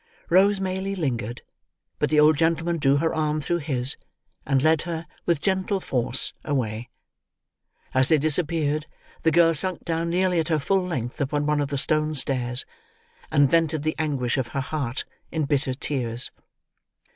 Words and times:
Rose 0.31 0.59
Maylie 0.59 0.95
lingered, 0.95 1.43
but 1.99 2.09
the 2.09 2.19
old 2.19 2.35
gentleman 2.35 2.79
drew 2.79 2.97
her 2.97 3.13
arm 3.13 3.39
through 3.39 3.59
his, 3.59 3.97
and 4.47 4.63
led 4.63 4.81
her, 4.81 5.05
with 5.27 5.41
gentle 5.43 5.79
force, 5.79 6.33
away. 6.43 6.89
As 7.93 8.09
they 8.09 8.17
disappeared, 8.17 8.87
the 9.21 9.29
girl 9.29 9.53
sunk 9.53 9.85
down 9.85 10.09
nearly 10.09 10.39
at 10.39 10.47
her 10.47 10.57
full 10.57 10.83
length 10.83 11.21
upon 11.21 11.45
one 11.45 11.61
of 11.61 11.69
the 11.69 11.77
stone 11.77 12.15
stairs, 12.15 12.65
and 13.31 13.47
vented 13.47 13.83
the 13.83 13.93
anguish 13.99 14.39
of 14.39 14.47
her 14.57 14.59
heart 14.61 15.05
in 15.31 15.45
bitter 15.45 15.75
tears. 15.75 16.31